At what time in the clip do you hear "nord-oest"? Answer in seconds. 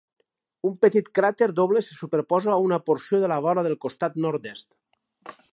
4.29-4.71